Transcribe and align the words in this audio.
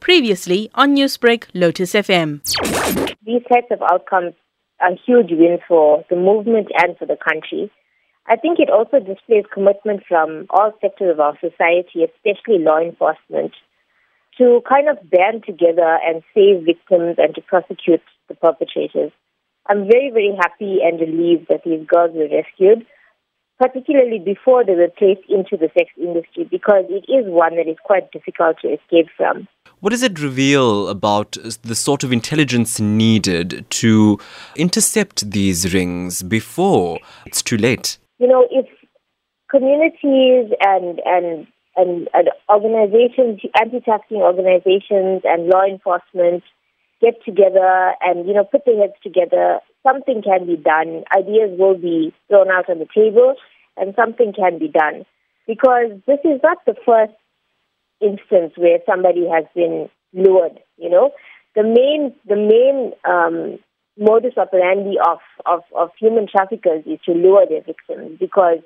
Previously 0.00 0.70
on 0.74 0.96
Newsbreak, 0.96 1.44
Lotus 1.54 1.92
FM. 1.92 2.40
These 3.24 3.42
types 3.50 3.68
of 3.70 3.82
outcomes 3.82 4.34
are 4.80 4.92
huge 5.06 5.30
wins 5.30 5.60
for 5.68 6.04
the 6.10 6.16
movement 6.16 6.68
and 6.76 6.96
for 6.98 7.06
the 7.06 7.16
country. 7.16 7.70
I 8.26 8.36
think 8.36 8.58
it 8.58 8.70
also 8.70 8.98
displays 9.00 9.44
commitment 9.52 10.02
from 10.06 10.46
all 10.50 10.72
sectors 10.80 11.12
of 11.12 11.20
our 11.20 11.36
society, 11.40 12.04
especially 12.04 12.58
law 12.58 12.78
enforcement, 12.78 13.52
to 14.38 14.62
kind 14.68 14.88
of 14.88 14.98
band 15.10 15.44
together 15.44 15.98
and 16.04 16.22
save 16.34 16.64
victims 16.64 17.16
and 17.18 17.34
to 17.34 17.42
prosecute 17.42 18.02
the 18.28 18.34
perpetrators. 18.34 19.12
I'm 19.66 19.86
very, 19.86 20.10
very 20.10 20.34
happy 20.38 20.78
and 20.82 21.00
relieved 21.00 21.48
that 21.48 21.64
these 21.64 21.86
girls 21.86 22.12
were 22.14 22.28
rescued 22.28 22.86
particularly 23.60 24.18
before 24.18 24.64
they 24.64 24.74
were 24.74 24.88
placed 24.88 25.28
into 25.28 25.54
the 25.56 25.70
sex 25.74 25.90
industry, 25.98 26.48
because 26.50 26.86
it 26.88 27.04
is 27.12 27.26
one 27.26 27.56
that 27.56 27.68
is 27.68 27.76
quite 27.84 28.10
difficult 28.10 28.56
to 28.62 28.68
escape 28.68 29.08
from. 29.16 29.46
What 29.80 29.90
does 29.90 30.02
it 30.02 30.18
reveal 30.18 30.88
about 30.88 31.36
the 31.62 31.74
sort 31.74 32.02
of 32.02 32.10
intelligence 32.10 32.80
needed 32.80 33.66
to 33.68 34.18
intercept 34.56 35.30
these 35.30 35.74
rings 35.74 36.22
before 36.22 37.00
it's 37.26 37.42
too 37.42 37.58
late? 37.58 37.98
You 38.18 38.28
know, 38.28 38.48
if 38.50 38.66
communities 39.50 40.52
and 40.60 41.00
and 41.04 41.46
and, 41.76 42.08
and 42.14 42.28
organizations, 42.48 43.40
anti-trafficking 43.60 44.18
organizations, 44.18 45.22
and 45.24 45.48
law 45.48 45.64
enforcement 45.64 46.42
get 47.00 47.14
together 47.24 47.92
and 48.00 48.26
you 48.26 48.34
know 48.34 48.44
put 48.44 48.64
their 48.64 48.78
heads 48.80 48.94
together, 49.02 49.60
something 49.82 50.22
can 50.22 50.46
be 50.46 50.56
done. 50.56 51.04
Ideas 51.16 51.58
will 51.58 51.76
be 51.76 52.14
thrown 52.28 52.48
out 52.50 52.68
on 52.68 52.78
the 52.78 52.88
table, 52.94 53.34
and 53.80 53.94
something 53.96 54.32
can 54.32 54.58
be 54.58 54.68
done. 54.68 55.04
Because 55.46 55.90
this 56.06 56.20
is 56.24 56.40
not 56.42 56.58
the 56.66 56.74
first 56.86 57.14
instance 58.00 58.52
where 58.56 58.78
somebody 58.86 59.26
has 59.26 59.44
been 59.54 59.88
lured. 60.12 60.60
You 60.76 60.90
know, 60.90 61.10
the 61.56 61.64
main 61.64 62.14
the 62.28 62.36
main 62.36 62.92
um, 63.04 63.58
modus 63.98 64.36
operandi 64.36 64.96
of, 65.04 65.18
of 65.46 65.62
of 65.76 65.90
human 65.98 66.28
traffickers 66.28 66.84
is 66.86 67.00
to 67.06 67.12
lure 67.12 67.46
their 67.48 67.62
victims 67.62 68.18
because 68.20 68.58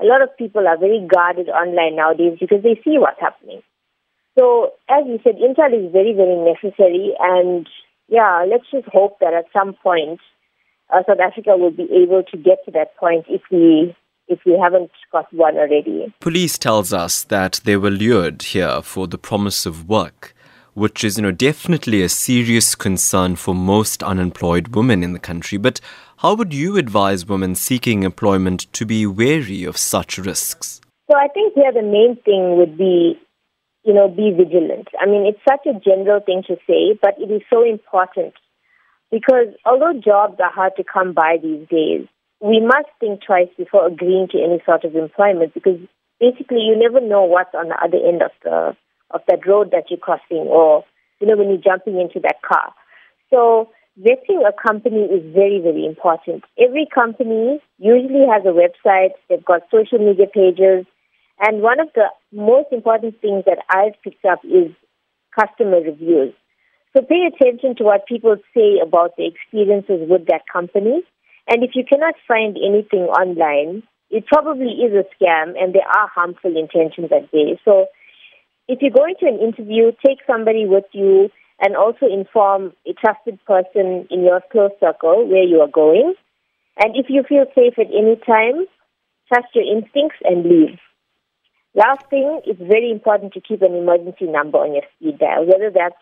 a 0.00 0.04
lot 0.06 0.22
of 0.22 0.36
people 0.38 0.66
are 0.66 0.78
very 0.78 1.06
guarded 1.06 1.48
online 1.48 1.96
nowadays 1.96 2.38
because 2.40 2.62
they 2.62 2.80
see 2.82 2.96
what's 2.96 3.20
happening. 3.20 3.60
So, 4.38 4.72
as 4.88 5.04
you 5.06 5.18
said, 5.22 5.36
intel 5.36 5.74
is 5.74 5.92
very, 5.92 6.14
very 6.14 6.36
necessary. 6.36 7.12
And 7.18 7.68
yeah, 8.08 8.46
let's 8.48 8.64
just 8.70 8.88
hope 8.88 9.18
that 9.20 9.34
at 9.34 9.46
some 9.52 9.74
point 9.82 10.20
uh, 10.92 11.02
South 11.06 11.20
Africa 11.20 11.56
will 11.56 11.70
be 11.70 11.88
able 12.02 12.22
to 12.30 12.36
get 12.36 12.64
to 12.64 12.70
that 12.72 12.96
point 12.96 13.26
if 13.28 13.42
we 13.50 13.94
if 14.30 14.40
we 14.46 14.58
haven't 14.58 14.90
got 15.12 15.32
one 15.34 15.56
already. 15.56 16.14
Police 16.20 16.56
tells 16.56 16.92
us 16.92 17.24
that 17.24 17.60
they 17.64 17.76
were 17.76 17.90
lured 17.90 18.42
here 18.42 18.80
for 18.80 19.06
the 19.06 19.18
promise 19.18 19.66
of 19.66 19.88
work, 19.88 20.34
which 20.74 21.04
is, 21.04 21.18
you 21.18 21.22
know, 21.22 21.32
definitely 21.32 22.02
a 22.02 22.08
serious 22.08 22.74
concern 22.74 23.36
for 23.36 23.54
most 23.54 24.02
unemployed 24.02 24.74
women 24.74 25.02
in 25.02 25.12
the 25.12 25.18
country. 25.18 25.58
But 25.58 25.80
how 26.18 26.34
would 26.34 26.54
you 26.54 26.78
advise 26.78 27.26
women 27.26 27.54
seeking 27.54 28.04
employment 28.04 28.72
to 28.72 28.86
be 28.86 29.06
wary 29.06 29.64
of 29.64 29.76
such 29.76 30.16
risks? 30.16 30.80
So 31.10 31.16
I 31.18 31.28
think 31.28 31.54
here 31.54 31.72
the 31.72 31.82
main 31.82 32.16
thing 32.24 32.56
would 32.56 32.78
be 32.78 33.18
you 33.84 33.94
know, 33.94 34.08
be 34.08 34.30
vigilant. 34.30 34.88
I 35.00 35.06
mean, 35.06 35.26
it's 35.26 35.40
such 35.48 35.66
a 35.66 35.78
general 35.78 36.20
thing 36.20 36.42
to 36.48 36.56
say, 36.66 36.98
but 37.00 37.14
it 37.18 37.30
is 37.30 37.42
so 37.48 37.64
important 37.64 38.34
because 39.10 39.48
although 39.64 39.98
jobs 39.98 40.38
are 40.40 40.52
hard 40.52 40.72
to 40.76 40.84
come 40.84 41.12
by 41.12 41.38
these 41.42 41.66
days, 41.68 42.06
we 42.40 42.60
must 42.60 42.88
think 42.98 43.20
twice 43.26 43.48
before 43.56 43.86
agreeing 43.86 44.28
to 44.32 44.38
any 44.38 44.62
sort 44.64 44.84
of 44.84 44.94
employment 44.96 45.54
because 45.54 45.78
basically 46.18 46.60
you 46.60 46.76
never 46.76 47.00
know 47.00 47.24
what's 47.24 47.54
on 47.54 47.68
the 47.68 47.76
other 47.76 47.98
end 47.98 48.22
of 48.22 48.30
the 48.42 48.76
of 49.10 49.20
that 49.28 49.46
road 49.46 49.70
that 49.72 49.90
you're 49.90 49.98
crossing 49.98 50.46
or 50.48 50.84
you 51.20 51.26
know 51.26 51.36
when 51.36 51.48
you're 51.48 51.58
jumping 51.58 52.00
into 52.00 52.20
that 52.20 52.40
car. 52.46 52.72
So 53.30 53.70
vetting 53.98 54.46
a 54.46 54.52
company 54.52 55.04
is 55.04 55.22
very, 55.34 55.60
very 55.60 55.84
important. 55.84 56.44
Every 56.58 56.86
company 56.92 57.60
usually 57.78 58.26
has 58.30 58.42
a 58.44 58.54
website, 58.54 59.12
they've 59.28 59.44
got 59.44 59.62
social 59.70 59.98
media 59.98 60.26
pages, 60.32 60.86
and 61.40 61.62
one 61.62 61.80
of 61.80 61.88
the 61.94 62.06
most 62.32 62.68
important 62.70 63.20
things 63.20 63.44
that 63.46 63.58
I've 63.68 64.00
picked 64.02 64.24
up 64.24 64.40
is 64.44 64.72
customer 65.38 65.80
reviews. 65.80 66.34
So 66.96 67.02
pay 67.02 67.28
attention 67.28 67.76
to 67.76 67.84
what 67.84 68.06
people 68.06 68.36
say 68.54 68.78
about 68.82 69.16
the 69.16 69.26
experiences 69.26 70.08
with 70.08 70.26
that 70.26 70.42
company. 70.52 71.02
And 71.48 71.64
if 71.64 71.70
you 71.74 71.84
cannot 71.88 72.14
find 72.26 72.56
anything 72.56 73.08
online, 73.10 73.82
it 74.10 74.26
probably 74.26 74.82
is 74.82 74.92
a 74.92 75.04
scam 75.14 75.54
and 75.60 75.74
there 75.74 75.86
are 75.86 76.08
harmful 76.08 76.56
intentions 76.56 77.10
at 77.12 77.30
bay. 77.30 77.58
So 77.64 77.86
if 78.68 78.80
you 78.82 78.90
go 78.90 79.04
into 79.04 79.26
an 79.26 79.40
interview, 79.40 79.92
take 80.04 80.18
somebody 80.26 80.66
with 80.66 80.84
you 80.92 81.30
and 81.60 81.76
also 81.76 82.06
inform 82.06 82.72
a 82.86 82.92
trusted 82.94 83.38
person 83.44 84.06
in 84.10 84.24
your 84.24 84.40
close 84.50 84.72
circle 84.80 85.28
where 85.28 85.44
you 85.44 85.60
are 85.60 85.68
going. 85.68 86.14
And 86.82 86.96
if 86.96 87.06
you 87.08 87.22
feel 87.28 87.44
safe 87.54 87.78
at 87.78 87.92
any 87.92 88.16
time, 88.26 88.66
trust 89.32 89.48
your 89.54 89.64
instincts 89.64 90.18
and 90.24 90.44
leave. 90.44 90.78
Last 91.74 92.08
thing, 92.10 92.40
it's 92.46 92.60
very 92.60 92.90
important 92.90 93.32
to 93.34 93.40
keep 93.40 93.62
an 93.62 93.74
emergency 93.74 94.26
number 94.26 94.58
on 94.58 94.74
your 94.74 94.82
speed 94.96 95.18
dial, 95.18 95.46
whether 95.46 95.70
that's 95.70 95.94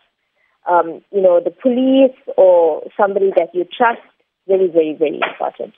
um, 0.68 1.02
you 1.10 1.20
know 1.20 1.40
the 1.42 1.50
police 1.50 2.16
or 2.36 2.82
somebody 2.96 3.30
that 3.36 3.54
you 3.54 3.64
trust. 3.64 4.00
Very, 4.48 4.68
very, 4.68 4.94
very 4.94 5.20
important. 5.30 5.74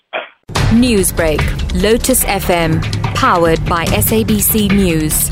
Newsbreak, 0.70 1.40
Lotus 1.82 2.24
FM, 2.24 2.80
powered 3.16 3.64
by 3.66 3.84
SABC 3.86 4.70
News. 4.70 5.28